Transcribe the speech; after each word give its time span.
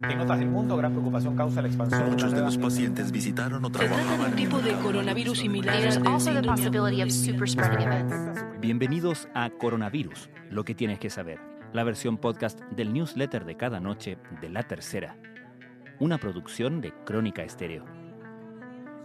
En 0.00 0.20
otras 0.20 0.38
del 0.38 0.48
mundo, 0.48 0.76
gran 0.76 0.92
preocupación 0.92 1.34
causa 1.34 1.60
la 1.60 1.66
expansión 1.66 2.10
Muchos 2.10 2.30
de 2.30 2.40
los 2.40 2.56
pacientes 2.56 3.10
visitaron 3.10 3.64
o 3.64 3.68
Se 3.68 3.88
trata 3.88 4.16
de 4.16 4.24
un 4.26 4.36
tipo 4.36 4.60
de 4.60 4.72
coronavirus 4.74 5.38
similar 5.40 5.74
events. 7.82 8.44
Bienvenidos 8.60 9.28
a 9.34 9.50
Coronavirus, 9.50 10.30
lo 10.50 10.62
que 10.64 10.76
tienes 10.76 11.00
que 11.00 11.10
saber, 11.10 11.40
la 11.72 11.82
versión 11.82 12.16
podcast 12.16 12.60
del 12.70 12.92
newsletter 12.92 13.44
de 13.44 13.56
cada 13.56 13.80
noche 13.80 14.18
de 14.40 14.48
La 14.48 14.62
Tercera, 14.62 15.16
una 15.98 16.18
producción 16.18 16.80
de 16.80 16.94
Crónica 17.04 17.42
Estéreo. 17.42 17.84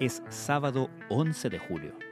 Es 0.00 0.22
sábado 0.30 0.88
11 1.10 1.50
de 1.50 1.58
julio. 1.58 2.07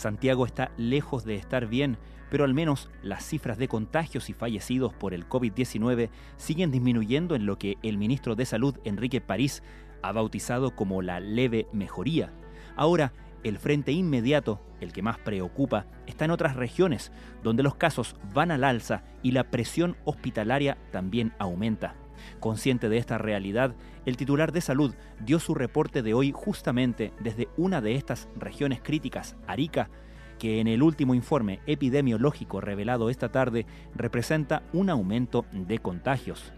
Santiago 0.00 0.46
está 0.46 0.72
lejos 0.78 1.24
de 1.24 1.34
estar 1.34 1.66
bien, 1.66 1.98
pero 2.30 2.44
al 2.44 2.54
menos 2.54 2.88
las 3.02 3.24
cifras 3.24 3.58
de 3.58 3.68
contagios 3.68 4.30
y 4.30 4.32
fallecidos 4.32 4.94
por 4.94 5.12
el 5.12 5.28
COVID-19 5.28 6.08
siguen 6.38 6.70
disminuyendo 6.70 7.34
en 7.34 7.44
lo 7.44 7.58
que 7.58 7.76
el 7.82 7.98
ministro 7.98 8.34
de 8.34 8.46
Salud, 8.46 8.78
Enrique 8.84 9.20
París, 9.20 9.62
ha 10.02 10.12
bautizado 10.12 10.74
como 10.74 11.02
la 11.02 11.20
leve 11.20 11.66
mejoría. 11.72 12.32
Ahora, 12.76 13.12
el 13.44 13.58
frente 13.58 13.92
inmediato, 13.92 14.60
el 14.80 14.92
que 14.92 15.02
más 15.02 15.18
preocupa, 15.18 15.86
está 16.06 16.24
en 16.24 16.30
otras 16.30 16.56
regiones, 16.56 17.12
donde 17.42 17.62
los 17.62 17.74
casos 17.74 18.16
van 18.32 18.50
al 18.50 18.64
alza 18.64 19.04
y 19.22 19.32
la 19.32 19.50
presión 19.50 19.98
hospitalaria 20.04 20.78
también 20.92 21.34
aumenta. 21.38 21.94
Consciente 22.40 22.88
de 22.88 22.98
esta 22.98 23.18
realidad, 23.18 23.74
el 24.06 24.16
titular 24.16 24.52
de 24.52 24.60
salud 24.60 24.94
dio 25.24 25.38
su 25.38 25.54
reporte 25.54 26.02
de 26.02 26.14
hoy 26.14 26.32
justamente 26.34 27.12
desde 27.20 27.48
una 27.56 27.80
de 27.80 27.94
estas 27.94 28.28
regiones 28.36 28.80
críticas, 28.82 29.36
Arica, 29.46 29.90
que 30.38 30.60
en 30.60 30.68
el 30.68 30.82
último 30.82 31.14
informe 31.14 31.60
epidemiológico 31.66 32.60
revelado 32.60 33.10
esta 33.10 33.30
tarde 33.30 33.66
representa 33.94 34.62
un 34.72 34.88
aumento 34.88 35.44
de 35.52 35.78
contagios. 35.78 36.52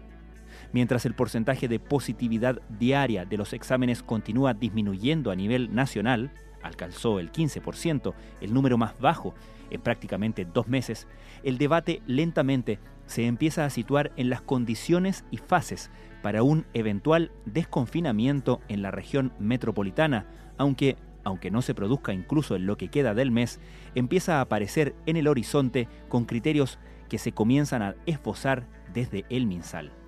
Mientras 0.71 1.05
el 1.05 1.13
porcentaje 1.13 1.67
de 1.67 1.79
positividad 1.79 2.61
diaria 2.69 3.25
de 3.25 3.37
los 3.37 3.53
exámenes 3.53 4.01
continúa 4.01 4.53
disminuyendo 4.53 5.31
a 5.31 5.35
nivel 5.35 5.75
nacional, 5.75 6.31
alcanzó 6.63 7.19
el 7.19 7.31
15%, 7.31 8.13
el 8.41 8.53
número 8.53 8.77
más 8.77 8.97
bajo 8.99 9.35
en 9.73 9.81
prácticamente 9.81 10.45
dos 10.45 10.67
meses, 10.67 11.07
el 11.43 11.57
debate 11.57 12.01
lentamente 12.07 12.79
se 13.05 13.25
empieza 13.25 13.65
a 13.65 13.69
situar 13.69 14.11
en 14.15 14.29
las 14.29 14.41
condiciones 14.41 15.25
y 15.31 15.37
fases 15.37 15.91
para 16.21 16.43
un 16.43 16.65
eventual 16.73 17.31
desconfinamiento 17.45 18.61
en 18.69 18.81
la 18.81 18.91
región 18.91 19.33
metropolitana, 19.39 20.25
aunque, 20.57 20.95
aunque 21.23 21.51
no 21.51 21.61
se 21.61 21.75
produzca 21.75 22.13
incluso 22.13 22.55
en 22.55 22.65
lo 22.65 22.77
que 22.77 22.87
queda 22.87 23.13
del 23.13 23.31
mes, 23.31 23.59
empieza 23.95 24.37
a 24.37 24.41
aparecer 24.41 24.95
en 25.05 25.17
el 25.17 25.27
horizonte 25.27 25.89
con 26.07 26.25
criterios 26.25 26.79
que 27.09 27.17
se 27.17 27.33
comienzan 27.33 27.81
a 27.81 27.95
esbozar 28.05 28.67
desde 28.93 29.25
el 29.29 29.45
MinSal. 29.45 30.02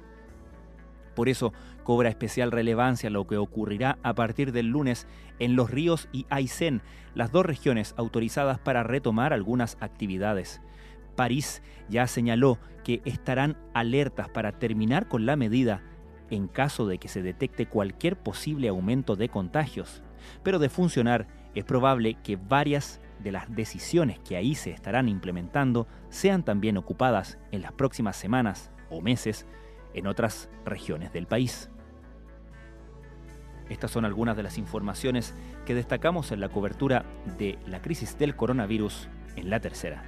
Por 1.16 1.30
eso 1.30 1.54
cobra 1.84 2.10
especial 2.10 2.52
relevancia 2.52 3.10
lo 3.10 3.26
que 3.26 3.38
ocurrirá 3.38 3.98
a 4.04 4.14
partir 4.14 4.52
del 4.52 4.68
lunes 4.68 5.08
en 5.40 5.56
Los 5.56 5.72
Ríos 5.72 6.10
y 6.12 6.26
Aysén, 6.30 6.82
las 7.14 7.32
dos 7.32 7.46
regiones 7.46 7.94
autorizadas 7.98 8.60
para 8.60 8.84
retomar 8.84 9.34
algunas 9.34 9.78
actividades. 9.80 10.62
París 11.16 11.62
ya 11.90 12.08
señaló 12.08 12.60
que 12.84 13.02
estarán 13.06 13.58
alertas 13.74 14.30
para 14.30 14.52
terminar 14.52 15.08
con 15.08 15.26
la 15.26 15.36
medida 15.36 15.82
en 16.30 16.48
caso 16.48 16.88
de 16.88 16.98
que 16.98 17.08
se 17.08 17.22
detecte 17.22 17.68
cualquier 17.68 18.18
posible 18.18 18.68
aumento 18.68 19.16
de 19.16 19.30
contagios. 19.30 20.02
Pero 20.44 20.60
de 20.60 20.70
funcionar, 20.70 21.28
es 21.54 21.64
probable 21.64 22.18
que 22.24 22.36
varias 22.36 23.00
de 23.24 23.32
las 23.32 23.54
decisiones 23.56 24.20
que 24.20 24.36
ahí 24.36 24.56
se 24.56 24.72
estarán 24.72 25.08
implementando 25.08 25.88
sean 26.10 26.44
también 26.44 26.78
ocupadas 26.78 27.38
en 27.52 27.62
las 27.62 27.72
próximas 27.72 28.18
semanas 28.18 28.72
o 28.90 29.02
meses 29.02 29.46
en 29.96 30.06
otras 30.06 30.50
regiones 30.66 31.12
del 31.12 31.26
país. 31.26 31.70
Estas 33.70 33.90
son 33.90 34.06
algunas 34.06 34.38
de 34.38 34.44
las 34.44 34.60
informaciones 34.60 35.34
que 35.66 35.74
destacamos 35.74 36.32
en 36.32 36.40
la 36.40 36.50
cobertura 36.50 37.04
de 37.40 37.58
la 37.66 37.82
crisis 37.82 38.18
del 38.20 38.36
coronavirus 38.36 39.10
en 39.36 39.50
la 39.50 39.60
tercera. 39.60 40.04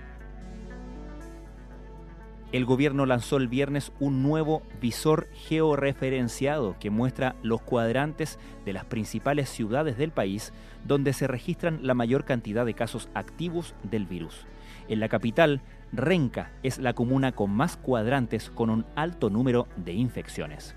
El 2.54 2.64
gobierno 2.64 3.06
lanzó 3.06 3.36
el 3.38 3.50
viernes 3.50 3.92
un 4.00 4.24
nuevo 4.24 4.62
visor 4.80 5.28
georreferenciado 5.34 6.78
que 6.80 6.90
muestra 6.90 7.36
los 7.44 7.62
cuadrantes 7.62 8.40
de 8.64 8.72
las 8.72 8.86
principales 8.86 9.50
ciudades 9.50 9.98
del 9.98 10.12
país 10.12 10.54
donde 10.86 11.12
se 11.12 11.28
registran 11.28 11.80
la 11.82 11.94
mayor 11.94 12.24
cantidad 12.24 12.66
de 12.66 12.74
casos 12.74 13.10
activos 13.16 13.76
del 13.84 14.06
virus. 14.06 14.46
En 14.88 15.02
la 15.02 15.10
capital, 15.10 15.62
Renca 15.94 16.52
es 16.64 16.80
la 16.80 16.94
comuna 16.94 17.32
con 17.32 17.52
más 17.52 17.78
cuadrantes 17.78 18.50
con 18.50 18.70
un 18.70 18.86
alto 18.96 19.30
número 19.30 19.68
de 19.78 19.94
infecciones. 19.94 20.76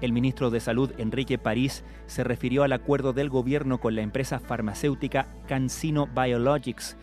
El 0.00 0.12
ministro 0.12 0.50
de 0.50 0.60
Salud, 0.60 0.92
Enrique 0.98 1.38
París, 1.38 1.82
se 2.06 2.22
refirió 2.22 2.64
al 2.64 2.72
acuerdo 2.72 3.12
del 3.12 3.30
gobierno 3.30 3.80
con 3.80 3.94
la 3.94 4.02
empresa 4.02 4.38
farmacéutica 4.38 5.26
CanSino 5.46 6.06
Biologics, 6.06 6.98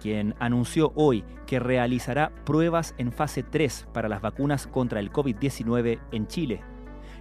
quien 0.00 0.34
anunció 0.40 0.92
hoy 0.94 1.24
que 1.46 1.58
realizará 1.58 2.30
pruebas 2.44 2.94
en 2.98 3.12
fase 3.12 3.42
3 3.42 3.88
para 3.94 4.08
las 4.08 4.20
vacunas 4.20 4.66
contra 4.66 5.00
el 5.00 5.10
COVID-19 5.10 6.00
en 6.12 6.26
Chile. 6.26 6.60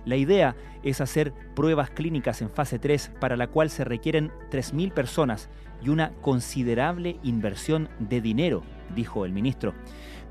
La 0.06 0.16
idea 0.16 0.56
es 0.84 1.02
hacer 1.02 1.34
pruebas 1.56 1.90
clínicas 1.90 2.41
en 2.41 2.50
fase 2.50 2.80
3 2.80 3.12
para 3.19 3.38
la 3.38 3.47
cual 3.47 3.69
se 3.69 3.84
requieren 3.84 4.31
3.000 4.52 4.91
personas 4.91 5.50
y 5.81 5.90
una 5.90 6.12
considerable 6.22 7.18
inversión 7.24 7.90
de 8.00 8.22
dinero, 8.22 8.63
dijo 8.96 9.25
el 9.25 9.31
ministro. 9.31 9.74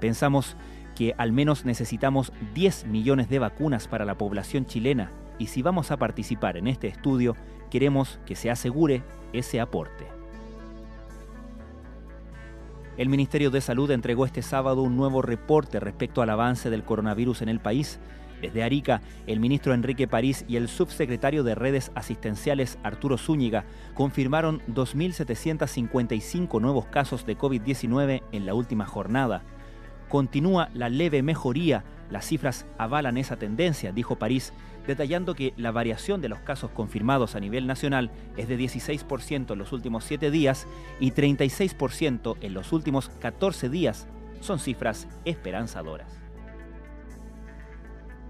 Pensamos 0.00 0.56
que 0.94 1.14
al 1.16 1.32
menos 1.32 1.64
necesitamos 1.64 2.32
10 2.54 2.86
millones 2.86 3.28
de 3.28 3.38
vacunas 3.38 3.88
para 3.88 4.04
la 4.04 4.18
población 4.18 4.66
chilena 4.66 5.10
y 5.38 5.46
si 5.46 5.62
vamos 5.62 5.90
a 5.90 5.96
participar 5.96 6.56
en 6.56 6.68
este 6.68 6.88
estudio, 6.88 7.36
queremos 7.70 8.20
que 8.26 8.36
se 8.36 8.50
asegure 8.50 9.02
ese 9.32 9.60
aporte. 9.60 10.06
El 12.98 13.08
Ministerio 13.08 13.50
de 13.50 13.62
Salud 13.62 13.90
entregó 13.90 14.26
este 14.26 14.42
sábado 14.42 14.82
un 14.82 14.96
nuevo 14.96 15.22
reporte 15.22 15.80
respecto 15.80 16.20
al 16.20 16.28
avance 16.28 16.68
del 16.68 16.84
coronavirus 16.84 17.40
en 17.40 17.48
el 17.48 17.58
país. 17.58 17.98
Desde 18.42 18.64
Arica, 18.64 19.00
el 19.28 19.38
ministro 19.38 19.72
Enrique 19.72 20.08
París 20.08 20.44
y 20.48 20.56
el 20.56 20.68
subsecretario 20.68 21.44
de 21.44 21.54
Redes 21.54 21.92
Asistenciales 21.94 22.76
Arturo 22.82 23.16
Zúñiga 23.16 23.64
confirmaron 23.94 24.60
2.755 24.66 26.60
nuevos 26.60 26.86
casos 26.86 27.24
de 27.24 27.38
COVID-19 27.38 28.24
en 28.32 28.44
la 28.44 28.54
última 28.54 28.84
jornada. 28.84 29.44
Continúa 30.08 30.70
la 30.74 30.88
leve 30.88 31.22
mejoría, 31.22 31.84
las 32.10 32.26
cifras 32.26 32.66
avalan 32.78 33.16
esa 33.16 33.36
tendencia, 33.36 33.92
dijo 33.92 34.16
París, 34.16 34.52
detallando 34.88 35.36
que 35.36 35.54
la 35.56 35.70
variación 35.70 36.20
de 36.20 36.28
los 36.28 36.40
casos 36.40 36.72
confirmados 36.72 37.36
a 37.36 37.40
nivel 37.40 37.68
nacional 37.68 38.10
es 38.36 38.48
de 38.48 38.58
16% 38.58 39.52
en 39.52 39.58
los 39.58 39.72
últimos 39.72 40.02
7 40.02 40.32
días 40.32 40.66
y 40.98 41.12
36% 41.12 42.38
en 42.40 42.54
los 42.54 42.72
últimos 42.72 43.08
14 43.20 43.68
días. 43.68 44.08
Son 44.40 44.58
cifras 44.58 45.06
esperanzadoras. 45.24 46.22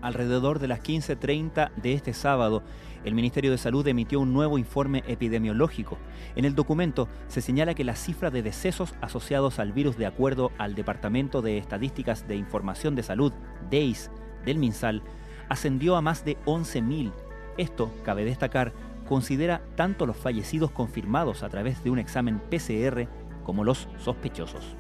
Alrededor 0.03 0.59
de 0.59 0.69
las 0.69 0.81
15.30 0.83 1.71
de 1.77 1.93
este 1.95 2.13
sábado, 2.13 2.63
el 3.05 3.15
Ministerio 3.15 3.53
de 3.53 3.59
Salud 3.59 3.87
emitió 3.87 4.19
un 4.19 4.33
nuevo 4.33 4.59
informe 4.59 5.05
epidemiológico. 5.07 5.97
En 6.35 6.45
el 6.45 6.57
documento 6.57 7.09
se 7.29 7.41
señala 7.41 7.75
que 7.75 7.85
la 7.85 7.95
cifra 7.95 8.31
de 8.31 8.43
decesos 8.43 8.95
asociados 9.01 9.61
al 9.61 9.73
virus 9.73 9.97
de 9.97 10.07
acuerdo 10.07 10.51
al 10.59 10.75
Departamento 10.75 11.41
de 11.41 11.57
Estadísticas 11.59 12.27
de 12.27 12.35
Información 12.35 12.97
de 12.97 13.05
Salud, 13.05 13.33
DEIS, 13.71 14.11
del 14.45 14.59
MinSal, 14.59 15.03
ascendió 15.49 15.97
a 15.97 16.03
más 16.03 16.25
de 16.25 16.37
11.000. 16.47 17.13
Esto, 17.57 17.93
cabe 18.05 18.25
destacar, 18.25 18.73
considera 19.09 19.63
tanto 19.77 20.05
los 20.05 20.17
fallecidos 20.17 20.73
confirmados 20.73 21.45
a 21.45 21.49
través 21.49 21.83
de 21.85 21.91
un 21.91 22.01
examen 22.01 22.41
PCR 22.51 23.07
como 23.45 23.63
los 23.63 23.89
sospechosos. 23.99 24.77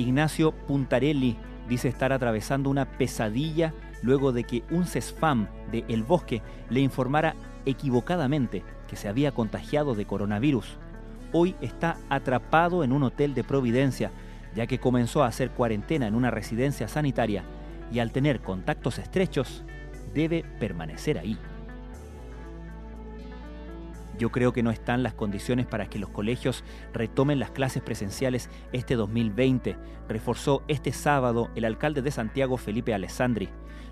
Ignacio 0.00 0.52
Puntarelli 0.52 1.36
dice 1.68 1.88
estar 1.88 2.12
atravesando 2.12 2.70
una 2.70 2.86
pesadilla 2.86 3.74
luego 4.02 4.32
de 4.32 4.44
que 4.44 4.64
un 4.70 4.86
CESFAM 4.86 5.48
de 5.70 5.84
El 5.88 6.02
Bosque 6.02 6.42
le 6.70 6.80
informara 6.80 7.36
equivocadamente 7.66 8.64
que 8.88 8.96
se 8.96 9.08
había 9.08 9.32
contagiado 9.32 9.94
de 9.94 10.06
coronavirus. 10.06 10.78
Hoy 11.32 11.54
está 11.60 11.98
atrapado 12.08 12.82
en 12.82 12.92
un 12.92 13.02
hotel 13.02 13.34
de 13.34 13.44
Providencia, 13.44 14.10
ya 14.54 14.66
que 14.66 14.80
comenzó 14.80 15.22
a 15.22 15.28
hacer 15.28 15.50
cuarentena 15.50 16.06
en 16.06 16.14
una 16.14 16.30
residencia 16.30 16.88
sanitaria 16.88 17.44
y 17.92 17.98
al 17.98 18.10
tener 18.10 18.40
contactos 18.40 18.98
estrechos 18.98 19.64
debe 20.14 20.44
permanecer 20.58 21.18
ahí. 21.18 21.38
Yo 24.20 24.30
creo 24.30 24.52
que 24.52 24.62
no 24.62 24.70
están 24.70 25.02
las 25.02 25.14
condiciones 25.14 25.64
para 25.64 25.88
que 25.88 25.98
los 25.98 26.10
colegios 26.10 26.62
retomen 26.92 27.38
las 27.38 27.52
clases 27.52 27.82
presenciales 27.82 28.50
este 28.70 28.94
2020, 28.94 29.78
reforzó 30.10 30.62
este 30.68 30.92
sábado 30.92 31.48
el 31.54 31.64
alcalde 31.64 32.02
de 32.02 32.10
Santiago, 32.10 32.58
Felipe 32.58 32.92
Alessandri. 32.92 33.48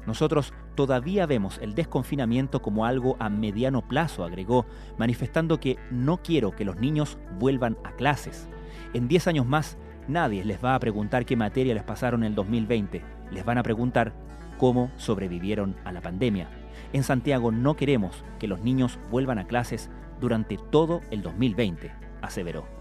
Nosotros 0.06 0.52
todavía 0.74 1.24
vemos 1.24 1.58
el 1.62 1.74
desconfinamiento 1.74 2.60
como 2.60 2.84
algo 2.84 3.16
a 3.20 3.30
mediano 3.30 3.88
plazo, 3.88 4.22
agregó, 4.22 4.66
manifestando 4.98 5.60
que 5.60 5.78
no 5.90 6.18
quiero 6.18 6.50
que 6.50 6.66
los 6.66 6.76
niños 6.76 7.16
vuelvan 7.38 7.78
a 7.82 7.92
clases. 7.92 8.50
En 8.92 9.08
10 9.08 9.28
años 9.28 9.46
más, 9.46 9.78
nadie 10.08 10.44
les 10.44 10.62
va 10.62 10.74
a 10.74 10.78
preguntar 10.78 11.24
qué 11.24 11.36
materia 11.36 11.72
les 11.72 11.84
pasaron 11.84 12.22
en 12.22 12.32
el 12.32 12.34
2020. 12.34 13.02
Les 13.30 13.46
van 13.46 13.56
a 13.56 13.62
preguntar 13.62 14.12
cómo 14.58 14.90
sobrevivieron 14.98 15.74
a 15.86 15.92
la 15.92 16.02
pandemia. 16.02 16.50
En 16.92 17.02
Santiago 17.02 17.50
no 17.50 17.76
queremos 17.76 18.24
que 18.38 18.48
los 18.48 18.60
niños 18.60 18.98
vuelvan 19.10 19.38
a 19.38 19.46
clases 19.46 19.90
durante 20.20 20.58
todo 20.70 21.00
el 21.10 21.22
2020, 21.22 21.92
aseveró. 22.22 22.78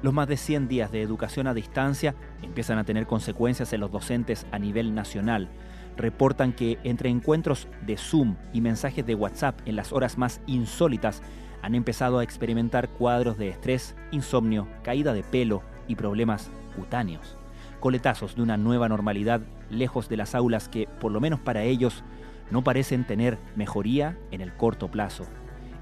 Los 0.00 0.14
más 0.14 0.28
de 0.28 0.36
100 0.36 0.68
días 0.68 0.92
de 0.92 1.02
educación 1.02 1.48
a 1.48 1.54
distancia 1.54 2.14
empiezan 2.42 2.78
a 2.78 2.84
tener 2.84 3.06
consecuencias 3.06 3.72
en 3.72 3.80
los 3.80 3.90
docentes 3.90 4.46
a 4.52 4.58
nivel 4.58 4.94
nacional. 4.94 5.48
Reportan 5.96 6.52
que 6.52 6.78
entre 6.84 7.08
encuentros 7.08 7.66
de 7.84 7.96
Zoom 7.96 8.36
y 8.52 8.60
mensajes 8.60 9.04
de 9.04 9.16
WhatsApp 9.16 9.60
en 9.66 9.74
las 9.74 9.92
horas 9.92 10.16
más 10.16 10.40
insólitas 10.46 11.20
han 11.62 11.74
empezado 11.74 12.20
a 12.20 12.22
experimentar 12.22 12.88
cuadros 12.88 13.38
de 13.38 13.48
estrés, 13.48 13.96
insomnio, 14.12 14.68
caída 14.84 15.12
de 15.12 15.24
pelo 15.24 15.62
y 15.88 15.96
problemas 15.96 16.48
cutáneos. 16.76 17.36
Coletazos 17.80 18.36
de 18.36 18.42
una 18.42 18.56
nueva 18.56 18.88
normalidad 18.88 19.40
lejos 19.68 20.08
de 20.08 20.16
las 20.16 20.36
aulas 20.36 20.68
que, 20.68 20.88
por 21.00 21.10
lo 21.10 21.20
menos 21.20 21.40
para 21.40 21.64
ellos, 21.64 22.04
no 22.50 22.64
parecen 22.64 23.06
tener 23.06 23.38
mejoría 23.56 24.18
en 24.30 24.40
el 24.40 24.54
corto 24.54 24.90
plazo. 24.90 25.24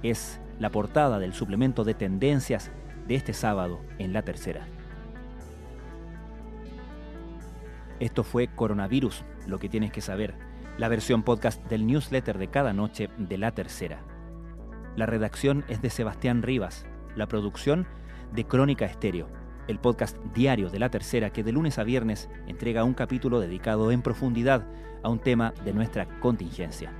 Es 0.02 0.40
la 0.58 0.70
portada 0.70 1.18
del 1.18 1.32
suplemento 1.32 1.84
de 1.84 1.94
tendencias 1.94 2.70
de 3.06 3.14
este 3.14 3.32
sábado 3.32 3.80
en 3.98 4.12
La 4.12 4.22
Tercera. 4.22 4.66
Esto 8.00 8.24
fue 8.24 8.48
Coronavirus, 8.48 9.24
lo 9.46 9.58
que 9.58 9.68
tienes 9.68 9.90
que 9.90 10.00
saber, 10.00 10.34
la 10.76 10.88
versión 10.88 11.22
podcast 11.22 11.64
del 11.68 11.86
newsletter 11.86 12.36
de 12.36 12.48
cada 12.48 12.72
noche 12.72 13.08
de 13.16 13.38
La 13.38 13.52
Tercera. 13.52 14.00
La 14.96 15.06
redacción 15.06 15.64
es 15.68 15.80
de 15.80 15.90
Sebastián 15.90 16.42
Rivas, 16.42 16.86
la 17.14 17.26
producción 17.26 17.86
de 18.32 18.44
Crónica 18.44 18.84
Estéreo, 18.84 19.28
el 19.68 19.78
podcast 19.78 20.16
diario 20.34 20.70
de 20.70 20.78
La 20.78 20.90
Tercera 20.90 21.30
que 21.30 21.42
de 21.42 21.52
lunes 21.52 21.78
a 21.78 21.84
viernes 21.84 22.28
entrega 22.46 22.84
un 22.84 22.94
capítulo 22.94 23.40
dedicado 23.40 23.90
en 23.90 24.02
profundidad 24.02 24.66
a 25.02 25.08
un 25.08 25.18
tema 25.18 25.54
de 25.64 25.72
nuestra 25.72 26.06
contingencia. 26.20 26.92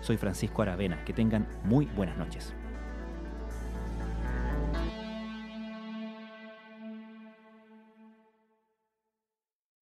Soy 0.00 0.16
Francisco 0.16 0.62
Aravena, 0.62 1.04
que 1.04 1.12
tengan 1.12 1.46
muy 1.64 1.86
buenas 1.86 2.16
noches. 2.16 2.55